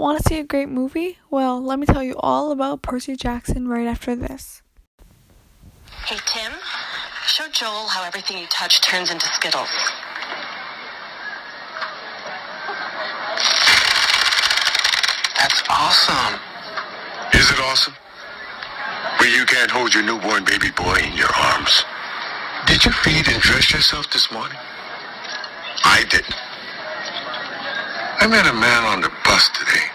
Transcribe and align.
Want 0.00 0.16
to 0.16 0.26
see 0.26 0.38
a 0.38 0.44
great 0.44 0.70
movie? 0.70 1.18
Well, 1.28 1.62
let 1.62 1.78
me 1.78 1.84
tell 1.84 2.02
you 2.02 2.16
all 2.16 2.52
about 2.52 2.80
Percy 2.80 3.16
Jackson 3.16 3.68
right 3.68 3.86
after 3.86 4.16
this. 4.16 4.62
Hey, 6.06 6.16
Tim, 6.24 6.52
show 7.26 7.44
Joel 7.52 7.86
how 7.86 8.02
everything 8.04 8.38
you 8.38 8.46
touch 8.46 8.80
turns 8.80 9.10
into 9.10 9.26
Skittles. 9.26 9.68
That's 15.36 15.62
awesome. 15.68 16.40
Is 17.34 17.50
it 17.50 17.60
awesome? 17.60 17.94
Well, 19.20 19.28
you 19.28 19.44
can't 19.44 19.70
hold 19.70 19.92
your 19.92 20.04
newborn 20.04 20.46
baby 20.46 20.70
boy 20.70 20.96
in 21.04 21.12
your 21.12 21.28
arms. 21.36 21.84
Did 22.66 22.86
you 22.86 22.92
feed 22.92 23.28
and 23.28 23.42
dress 23.42 23.70
yourself 23.70 24.10
this 24.10 24.32
morning? 24.32 24.56
I 25.84 26.04
didn't. 26.08 26.49
I 28.22 28.26
met 28.26 28.46
a 28.46 28.52
man 28.52 28.84
on 28.84 29.00
the 29.00 29.10
bus 29.24 29.48
today. 29.48 29.86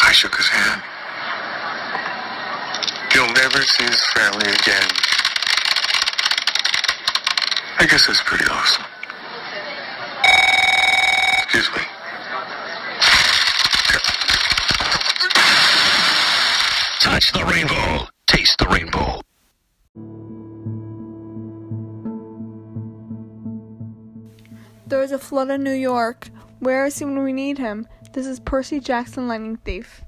I 0.00 0.12
shook 0.12 0.36
his 0.36 0.46
hand. 0.46 0.80
He'll 3.12 3.32
never 3.34 3.60
see 3.62 3.82
his 3.82 4.00
family 4.14 4.46
again. 4.46 4.88
I 7.80 7.86
guess 7.90 8.06
that's 8.06 8.22
pretty 8.22 8.44
awesome. 8.44 8.84
Excuse 11.42 11.68
me. 11.74 11.82
Touch 17.00 17.32
the 17.32 17.44
rainbow. 17.44 18.06
Taste 18.28 18.56
the 18.58 18.66
rainbow. 18.66 19.20
There 24.86 25.02
is 25.02 25.10
a 25.10 25.18
flood 25.18 25.50
in 25.50 25.64
New 25.64 25.72
York. 25.72 26.28
Where 26.60 26.86
is 26.86 26.98
he 26.98 27.04
when 27.04 27.22
we 27.22 27.32
need 27.32 27.58
him? 27.58 27.86
This 28.12 28.26
is 28.26 28.40
Percy 28.40 28.80
Jackson 28.80 29.28
Lightning 29.28 29.58
Thief. 29.58 30.02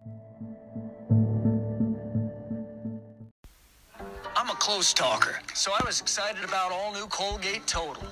I'm 4.36 4.48
a 4.48 4.54
close 4.54 4.92
talker, 4.92 5.38
so 5.54 5.70
I 5.70 5.84
was 5.86 6.00
excited 6.00 6.42
about 6.42 6.72
all 6.72 6.92
new 6.92 7.06
Colgate 7.06 7.66
Total. 7.68 8.02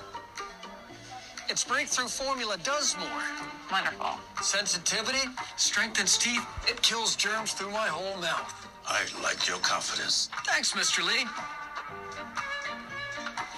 Its 1.49 1.65
breakthrough 1.65 2.07
formula 2.07 2.55
does 2.63 2.95
more. 2.97 3.23
Wonderful. 3.71 4.11
Sensitivity 4.41 5.27
strengthens 5.57 6.17
teeth, 6.17 6.45
it 6.67 6.81
kills 6.81 7.17
germs 7.17 7.51
through 7.53 7.71
my 7.71 7.87
whole 7.87 8.21
mouth. 8.21 8.67
I 8.87 9.03
like 9.21 9.47
your 9.47 9.57
confidence. 9.57 10.29
Thanks, 10.45 10.73
Mr. 10.73 11.05
Lee. 11.05 11.25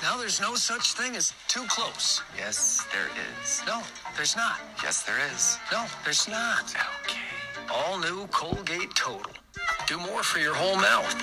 Now 0.01 0.17
there's 0.17 0.41
no 0.41 0.55
such 0.55 0.93
thing 0.93 1.15
as 1.15 1.31
too 1.47 1.63
close. 1.67 2.23
Yes, 2.35 2.87
there 2.91 3.07
is. 3.43 3.61
No, 3.67 3.83
there's 4.15 4.35
not. 4.35 4.59
Yes, 4.81 5.03
there 5.03 5.19
is. 5.31 5.59
No, 5.71 5.85
there's 6.03 6.27
not. 6.27 6.73
Okay. 7.03 7.19
All 7.69 7.99
new 7.99 8.25
Colgate 8.27 8.95
Total. 8.95 9.31
Do 9.85 9.99
more 9.99 10.23
for 10.23 10.39
your 10.39 10.55
whole 10.55 10.75
mouth. 10.75 11.15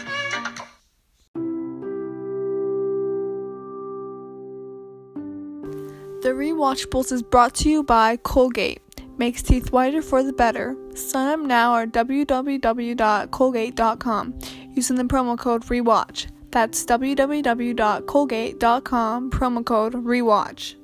The 6.22 6.30
Rewatchables 6.30 7.10
is 7.10 7.22
brought 7.22 7.54
to 7.56 7.68
you 7.68 7.82
by 7.82 8.16
Colgate. 8.18 8.80
Makes 9.18 9.42
teeth 9.42 9.72
whiter 9.72 10.02
for 10.02 10.22
the 10.22 10.32
better. 10.32 10.76
Sign 10.94 11.26
up 11.26 11.40
now 11.40 11.74
at 11.76 11.90
www.colgate.com 11.90 14.38
using 14.74 14.96
the 14.96 15.04
promo 15.04 15.36
code 15.36 15.68
REWATCH. 15.68 16.28
That's 16.50 16.84
www.colgate.com, 16.84 19.30
promo 19.30 19.64
code 19.64 19.94
REWATCH. 19.94 20.74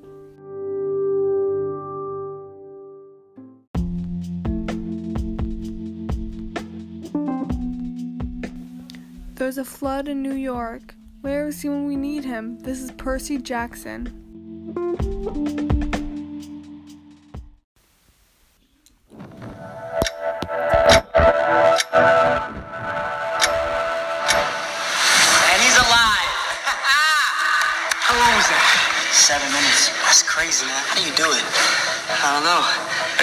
There's 9.37 9.59
a 9.59 9.65
flood 9.65 10.07
in 10.09 10.23
New 10.23 10.35
York. 10.35 10.95
Where 11.23 11.49
is 11.49 11.63
he 11.63 11.69
when 11.69 11.87
we 11.87 11.97
need 11.97 12.25
him? 12.25 12.61
This 12.61 12.81
is 12.81 12.93
Percy 12.93 13.39
Jackson. 13.39 14.13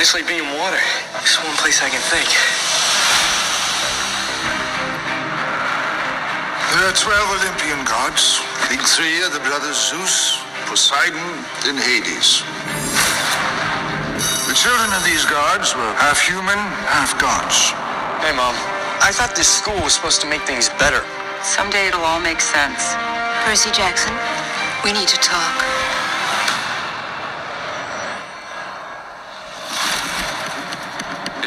Just 0.02 0.18
like 0.18 0.26
being 0.26 0.42
in 0.42 0.58
water. 0.58 0.82
It's 1.22 1.38
one 1.46 1.54
place 1.62 1.78
I 1.78 1.86
can 1.94 2.02
think. 2.10 2.26
There 6.74 6.90
are 6.90 6.98
twelve 6.98 7.30
Olympian 7.38 7.86
gods. 7.86 8.42
I 8.66 8.74
think 8.74 8.82
three 8.82 9.22
are 9.22 9.30
the 9.30 9.46
brothers 9.46 9.78
Zeus, 9.78 10.42
Poseidon, 10.66 11.22
and 11.70 11.78
Hades. 11.78 12.42
The 14.50 14.58
children 14.58 14.90
of 14.98 15.06
these 15.06 15.22
gods 15.30 15.78
were 15.78 15.94
half 16.02 16.18
human, 16.18 16.58
half 16.90 17.14
gods. 17.22 17.70
Hey, 18.26 18.34
Mom. 18.34 18.58
I 19.06 19.14
thought 19.14 19.38
this 19.38 19.54
school 19.54 19.78
was 19.86 19.94
supposed 19.94 20.18
to 20.22 20.28
make 20.28 20.42
things 20.50 20.74
better. 20.82 21.06
Someday 21.46 21.94
it'll 21.94 22.02
all 22.02 22.22
make 22.26 22.42
sense. 22.42 22.98
Percy 23.46 23.70
Jackson, 23.70 24.18
we 24.82 24.98
need 24.98 25.10
to 25.14 25.20
talk. 25.22 25.91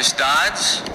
Miss 0.05 0.13
Dodds? 0.13 0.85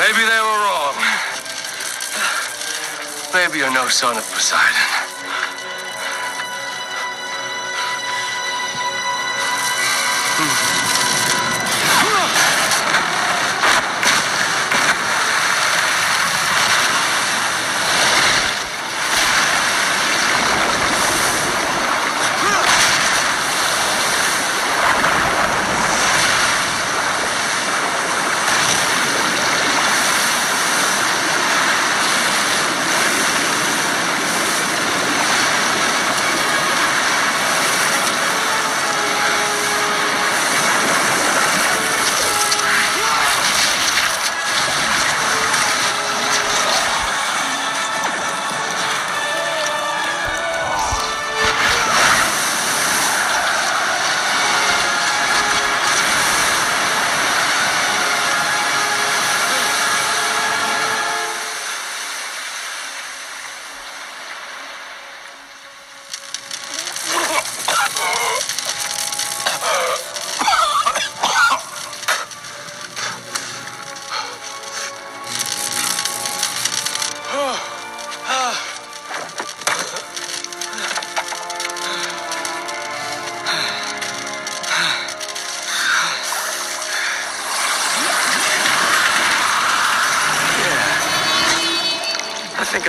Maybe 0.09 0.25
they 0.25 0.41
were 0.41 0.59
wrong. 0.65 0.95
Maybe 3.31 3.59
you're 3.59 3.71
no 3.71 3.87
son 3.89 4.17
of 4.17 4.23
Poseidon. 4.23 4.98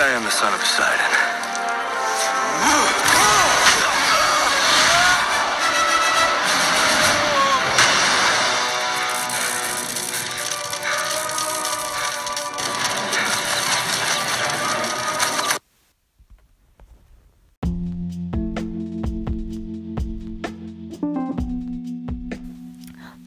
I 0.02 0.08
am 0.12 0.25
the 0.25 0.31
son 0.31 0.55
of 0.55 0.61
Poseidon. 0.61 1.41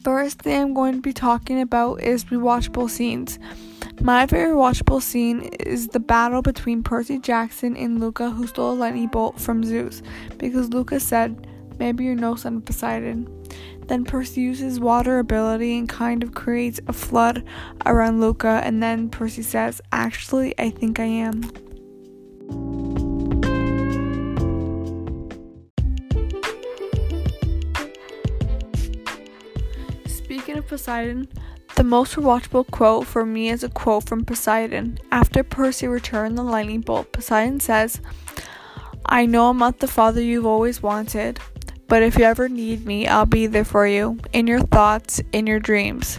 First 0.02 0.42
thing 0.42 0.60
I'm 0.60 0.74
going 0.74 0.94
to 0.94 1.00
be 1.00 1.12
talking 1.12 1.60
about 1.60 2.02
is 2.02 2.24
rewatchable 2.24 2.90
scenes. 2.90 3.38
My 4.04 4.26
favorite 4.26 4.56
watchable 4.56 5.00
scene 5.00 5.44
is 5.60 5.88
the 5.88 5.98
battle 5.98 6.42
between 6.42 6.82
Percy 6.82 7.18
Jackson 7.18 7.74
and 7.74 7.98
Luca, 7.98 8.28
who 8.28 8.46
stole 8.46 8.72
a 8.72 8.74
lightning 8.74 9.06
bolt 9.06 9.40
from 9.40 9.64
Zeus, 9.64 10.02
because 10.36 10.68
Luca 10.68 11.00
said, 11.00 11.46
Maybe 11.78 12.04
you're 12.04 12.14
no 12.14 12.34
son 12.34 12.56
of 12.56 12.66
Poseidon. 12.66 13.26
Then 13.86 14.04
Percy 14.04 14.42
uses 14.42 14.78
water 14.78 15.20
ability 15.20 15.78
and 15.78 15.88
kind 15.88 16.22
of 16.22 16.34
creates 16.34 16.80
a 16.86 16.92
flood 16.92 17.44
around 17.86 18.20
Luca, 18.20 18.60
and 18.62 18.82
then 18.82 19.08
Percy 19.08 19.40
says, 19.40 19.80
Actually, 19.90 20.54
I 20.58 20.68
think 20.68 21.00
I 21.00 21.04
am. 21.04 21.42
Speaking 30.06 30.58
of 30.58 30.68
Poseidon, 30.68 31.26
the 31.74 31.84
most 31.84 32.14
rewatchable 32.14 32.70
quote 32.70 33.06
for 33.06 33.26
me 33.26 33.48
is 33.48 33.64
a 33.64 33.68
quote 33.68 34.06
from 34.08 34.24
Poseidon. 34.24 34.98
After 35.10 35.42
Percy 35.42 35.86
returned 35.86 36.38
the 36.38 36.42
lightning 36.42 36.80
bolt, 36.80 37.12
Poseidon 37.12 37.60
says, 37.60 38.00
I 39.06 39.26
know 39.26 39.50
I'm 39.50 39.58
not 39.58 39.80
the 39.80 39.88
father 39.88 40.20
you've 40.20 40.46
always 40.46 40.82
wanted, 40.82 41.40
but 41.88 42.02
if 42.02 42.16
you 42.16 42.24
ever 42.24 42.48
need 42.48 42.86
me, 42.86 43.06
I'll 43.06 43.26
be 43.26 43.46
there 43.46 43.64
for 43.64 43.86
you, 43.86 44.18
in 44.32 44.46
your 44.46 44.60
thoughts, 44.60 45.20
in 45.32 45.46
your 45.46 45.60
dreams. 45.60 46.18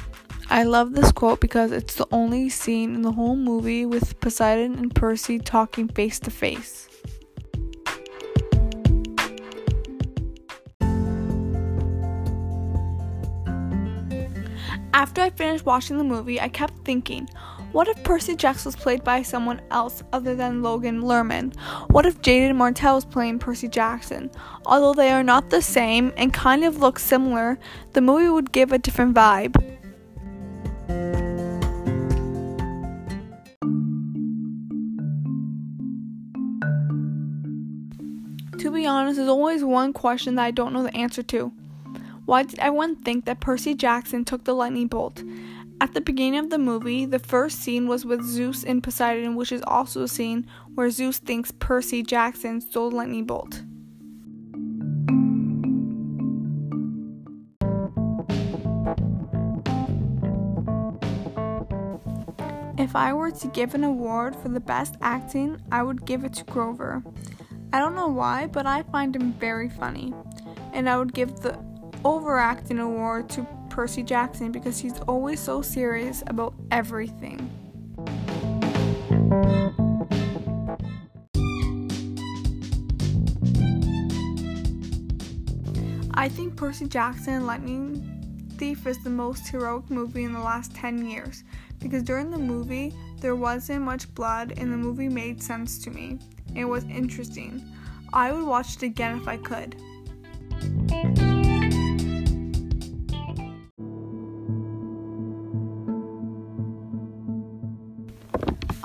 I 0.50 0.64
love 0.64 0.94
this 0.94 1.12
quote 1.12 1.40
because 1.40 1.72
it's 1.72 1.96
the 1.96 2.08
only 2.12 2.50
scene 2.50 2.94
in 2.94 3.02
the 3.02 3.14
whole 3.14 3.36
movie 3.36 3.86
with 3.86 4.20
Poseidon 4.20 4.76
and 4.76 4.94
Percy 4.94 5.40
talking 5.40 5.88
face 5.88 6.20
to 6.20 6.32
face. 6.32 6.88
After 14.96 15.22
I 15.22 15.30
finished 15.30 15.66
watching 15.66 15.98
the 15.98 16.06
movie, 16.06 16.40
I 16.40 16.48
kept 16.48 16.86
thinking, 16.86 17.28
what 17.74 17.90
if 17.90 18.02
Percy 18.06 18.34
Jackson 18.34 18.70
was 18.70 18.78
played 18.78 19.04
by 19.04 19.24
someone 19.24 19.62
else 19.70 20.02
other 20.14 20.36
than 20.36 20.64
Logan 20.64 21.02
Lerman? 21.02 21.54
What 21.90 22.06
if 22.06 22.22
Jaeden 22.22 22.56
Martell 22.56 22.96
was 22.96 23.04
playing 23.04 23.40
Percy 23.40 23.68
Jackson? 23.68 24.32
Although 24.66 24.94
they 24.94 25.12
are 25.12 25.22
not 25.22 25.50
the 25.50 25.62
same 25.62 26.14
and 26.16 26.34
kind 26.34 26.64
of 26.64 26.78
look 26.78 26.98
similar, 26.98 27.60
the 27.92 28.00
movie 28.00 28.30
would 28.30 28.54
give 28.54 28.72
a 28.72 28.78
different 28.78 29.14
vibe. 29.14 29.56
To 38.60 38.72
be 38.72 38.86
honest, 38.86 39.18
there's 39.18 39.28
always 39.28 39.62
one 39.62 39.92
question 39.92 40.36
that 40.36 40.46
I 40.46 40.52
don't 40.52 40.72
know 40.72 40.84
the 40.84 40.96
answer 40.96 41.22
to. 41.24 41.52
Why 42.26 42.42
did 42.42 42.58
everyone 42.58 42.96
think 42.96 43.26
that 43.26 43.40
Percy 43.40 43.76
Jackson 43.76 44.26
took 44.26 44.46
the 44.46 44.56
lightning 44.56 44.88
bolt? 44.88 45.24
At 45.80 45.94
the 45.94 46.02
beginning 46.02 46.40
of 46.40 46.50
the 46.50 46.58
movie, 46.58 47.06
the 47.06 47.20
first 47.20 47.60
scene 47.60 47.88
was 47.88 48.04
with 48.04 48.24
Zeus 48.24 48.64
and 48.64 48.82
Poseidon, 48.82 49.36
which 49.36 49.52
is 49.52 49.62
also 49.68 50.02
a 50.02 50.08
scene 50.08 50.48
where 50.74 50.90
Zeus 50.90 51.20
thinks 51.20 51.52
Percy 51.52 52.02
Jackson 52.02 52.62
stole 52.62 52.90
the 52.90 52.96
lightning 52.96 53.26
bolt. 53.26 53.62
If 62.80 62.96
I 62.96 63.14
were 63.14 63.32
to 63.32 63.48
give 63.50 63.76
an 63.76 63.84
award 63.84 64.36
for 64.36 64.50
the 64.50 64.60
best 64.60 64.96
acting, 65.02 65.62
I 65.72 65.84
would 65.84 66.06
give 66.06 66.24
it 66.24 66.34
to 66.34 66.44
Grover. 66.46 67.04
I 67.72 67.78
don't 67.80 67.96
know 67.96 68.08
why, 68.08 68.48
but 68.48 68.66
I 68.66 68.82
find 68.84 69.16
him 69.16 69.34
very 69.34 69.70
funny. 69.70 70.12
And 70.74 70.90
I 70.90 70.98
would 70.98 71.14
give 71.14 71.36
the 71.38 71.65
overacting 72.06 72.78
award 72.78 73.28
to 73.32 73.46
Percy 73.70 74.04
Jackson 74.04 74.52
because 74.52 74.78
he's 74.78 75.00
always 75.02 75.40
so 75.40 75.62
serious 75.62 76.24
about 76.28 76.54
everything. 76.70 77.50
I 86.14 86.30
think 86.30 86.56
Percy 86.56 86.88
Jackson 86.88 87.46
Lightning 87.46 88.12
Thief 88.58 88.88
is 88.88 89.04
the 89.04 89.10
most 89.10 89.50
heroic 89.50 89.90
movie 89.90 90.24
in 90.24 90.32
the 90.32 90.40
last 90.40 90.74
10 90.76 91.06
years 91.06 91.44
because 91.80 92.04
during 92.04 92.32
the 92.32 92.38
movie 92.38 92.94
there 93.20 93.36
wasn't 93.36 93.82
much 93.82 94.14
blood 94.16 94.54
and 94.58 94.72
the 94.72 94.78
movie 94.78 95.10
made 95.10 95.44
sense 95.44 95.78
to 95.80 95.90
me. 95.90 96.20
It 96.56 96.66
was 96.66 96.86
interesting. 96.86 97.68
I 98.14 98.32
would 98.32 98.46
watch 98.46 98.78
it 98.78 98.84
again 98.84 99.18
if 99.18 99.28
I 99.28 99.38
could. 99.38 99.76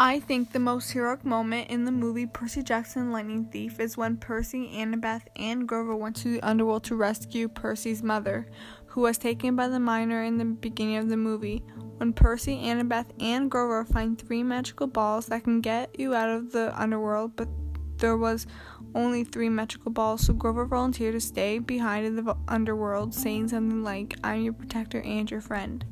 I 0.03 0.19
think 0.19 0.51
the 0.51 0.59
most 0.59 0.93
heroic 0.93 1.27
moment 1.27 1.69
in 1.69 1.85
the 1.85 1.93
movie 1.93 2.25
Percy 2.25 2.63
Jackson 2.63 3.13
Lightning 3.13 3.45
Thief 3.45 3.79
is 3.79 3.99
when 3.99 4.17
Percy, 4.17 4.71
Annabeth, 4.75 5.25
and 5.37 5.69
Grover 5.69 5.95
went 5.95 6.17
to 6.17 6.29
the 6.31 6.41
underworld 6.41 6.85
to 6.85 6.97
rescue 6.97 7.49
Percy's 7.49 8.03
mother, 8.03 8.47
who 8.87 9.03
was 9.03 9.19
taken 9.19 9.57
by 9.57 9.69
the 9.69 9.79
miner 9.79 10.23
in 10.23 10.39
the 10.39 10.47
beginning 10.47 10.97
of 10.97 11.11
the 11.11 11.19
movie. 11.19 11.63
When 11.99 12.15
Percy, 12.15 12.57
Annabeth, 12.57 13.11
and 13.21 13.51
Grover 13.51 13.85
find 13.85 14.19
three 14.19 14.43
magical 14.43 14.87
balls 14.87 15.27
that 15.27 15.45
can 15.45 15.61
get 15.61 15.95
you 16.01 16.15
out 16.15 16.31
of 16.31 16.51
the 16.53 16.73
underworld, 16.81 17.37
but 17.37 17.51
there 17.99 18.17
was 18.17 18.47
only 18.95 19.23
three 19.23 19.51
magical 19.51 19.93
balls, 19.93 20.25
so 20.25 20.33
Grover 20.33 20.65
volunteered 20.65 21.13
to 21.13 21.21
stay 21.21 21.59
behind 21.59 22.07
in 22.07 22.17
the 22.17 22.35
underworld, 22.49 23.15
saying 23.15 23.49
something 23.49 23.85
like, 23.85 24.15
I'm 24.25 24.41
your 24.41 24.55
protector 24.55 25.03
and 25.03 25.31
your 25.31 25.43
friend. 25.43 25.85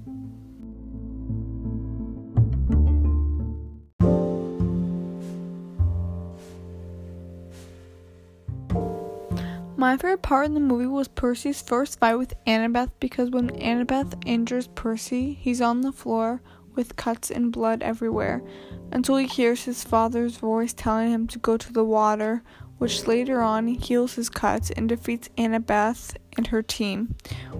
My 9.79 9.97
favorite 9.97 10.23
part 10.23 10.47
in 10.47 10.55
the 10.55 10.61
movie 10.61 10.87
was 10.87 11.07
Percy's 11.07 11.63
first 11.63 12.01
fight 12.01 12.17
with 12.17 12.35
Annabeth 12.49 12.91
because 12.99 13.31
when 13.31 13.51
Annabeth 13.51 14.21
injures 14.27 14.67
Percy, 14.67 15.35
he's 15.35 15.61
on 15.61 15.83
the 15.83 15.93
floor 15.93 16.43
with 16.75 16.97
cuts 16.97 17.31
and 17.31 17.53
blood 17.53 17.81
everywhere 17.81 18.43
until 18.91 19.19
he 19.19 19.29
hears 19.29 19.67
his 19.67 19.85
father's 19.85 20.39
voice 20.39 20.73
telling 20.73 21.13
him 21.13 21.29
to 21.29 21.39
go 21.39 21.57
to 21.57 21.73
the 21.73 21.85
water, 21.85 22.43
which 22.79 23.07
later 23.07 23.41
on 23.41 23.69
heals 23.69 24.17
his 24.17 24.29
cuts 24.29 24.73
and 24.73 24.89
defeats 24.89 25.31
Annabeth 25.39 26.17
and 26.37 26.49
her 26.49 26.61
team, 26.61 27.15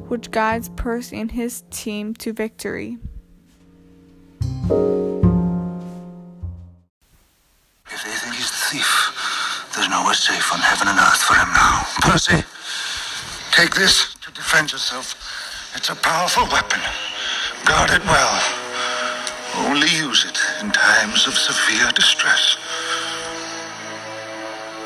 which 0.09 0.33
guides 0.33 0.71
Percy 0.71 1.21
and 1.21 1.31
his 1.31 1.63
team 1.71 2.15
to 2.15 2.33
victory. 2.33 2.99
Thief, 9.89 10.05
we're 10.07 10.15
safe 10.15 10.53
on 10.53 10.61
heaven 10.61 10.89
and 10.89 10.99
earth 10.99 11.23
for 11.23 11.35
him 11.35 11.49
now. 11.53 11.85
Percy, 12.01 12.45
take 13.53 13.75
this 13.75 14.15
to 14.21 14.31
defend 14.33 14.73
yourself. 14.73 15.15
It's 15.75 15.89
a 15.91 15.97
powerful 15.97 16.45
weapon. 16.53 16.81
Guard 17.65 17.91
it 17.91 18.05
well. 18.05 18.43
Only 19.69 19.89
use 19.89 20.25
it 20.25 20.39
in 20.63 20.71
times 20.71 21.27
of 21.27 21.35
severe 21.35 21.91
distress. 21.93 22.57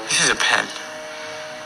This 0.09 0.25
is 0.25 0.31
a 0.31 0.37
pen. 0.37 0.67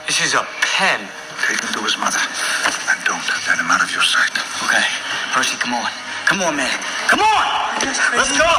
This 0.06 0.20
is 0.24 0.34
a 0.34 0.46
pen. 0.62 1.00
Take 1.46 1.60
him 1.60 1.72
to 1.74 1.80
his 1.84 1.98
mother, 1.98 2.18
and 2.18 2.98
don't 3.04 3.20
let 3.46 3.58
him 3.58 3.68
out 3.68 3.82
of 3.82 3.92
your 3.92 4.02
sight. 4.02 4.32
Okay. 4.64 4.84
Percy, 5.32 5.56
come 5.58 5.74
on. 5.74 5.90
Come 6.24 6.40
on, 6.40 6.56
man. 6.56 6.72
Come 7.08 7.20
on! 7.20 7.44
Let's 7.84 8.32
go! 8.32 8.50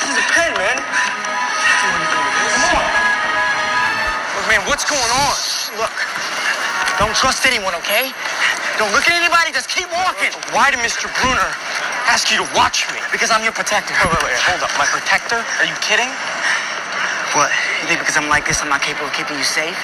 This 0.00 0.10
is 0.10 0.18
a 0.18 0.26
pen, 0.34 0.52
man. 0.58 1.23
Man, 4.48 4.60
what's 4.68 4.84
going 4.84 5.00
on? 5.00 5.34
Look, 5.80 5.96
don't 7.00 7.16
trust 7.16 7.48
anyone, 7.48 7.72
okay? 7.80 8.12
Don't 8.76 8.92
look 8.92 9.08
at 9.08 9.16
anybody, 9.16 9.56
just 9.56 9.72
keep 9.72 9.88
walking. 9.88 10.36
Why 10.52 10.68
did 10.68 10.84
Mr. 10.84 11.08
Brunner 11.22 11.48
ask 12.12 12.28
you 12.28 12.36
to 12.44 12.48
watch 12.52 12.84
me? 12.92 13.00
Because 13.08 13.32
I'm 13.32 13.40
your 13.40 13.56
protector. 13.56 13.96
Wait, 13.96 14.12
wait, 14.12 14.36
wait, 14.36 14.40
hold 14.44 14.60
up. 14.60 14.68
My 14.76 14.84
protector? 14.84 15.40
Are 15.40 15.64
you 15.64 15.72
kidding? 15.80 16.12
What? 17.32 17.48
You 17.80 17.88
think 17.88 18.04
because 18.04 18.20
I'm 18.20 18.28
like 18.28 18.44
this, 18.44 18.60
I'm 18.60 18.68
not 18.68 18.84
capable 18.84 19.08
of 19.08 19.16
keeping 19.16 19.40
you 19.40 19.48
safe? 19.48 19.80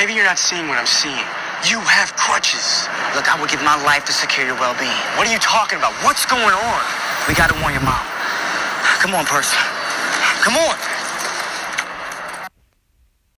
Maybe 0.00 0.16
you're 0.16 0.24
not 0.24 0.40
seeing 0.40 0.72
what 0.72 0.80
I'm 0.80 0.88
seeing. 0.88 1.26
You 1.68 1.76
have 1.84 2.16
crutches. 2.16 2.88
Look, 3.12 3.28
I 3.28 3.36
would 3.36 3.52
give 3.52 3.60
my 3.60 3.76
life 3.84 4.08
to 4.08 4.14
secure 4.16 4.46
your 4.48 4.56
well-being. 4.56 4.98
What 5.20 5.28
are 5.28 5.32
you 5.34 5.42
talking 5.42 5.76
about? 5.76 5.92
What's 6.00 6.24
going 6.24 6.54
on? 6.54 6.80
We 7.28 7.36
gotta 7.36 7.54
warn 7.60 7.76
your 7.76 7.84
mom. 7.84 8.06
Come 9.04 9.12
on, 9.12 9.28
person. 9.28 9.60
Come 10.40 10.56
on. 10.56 10.97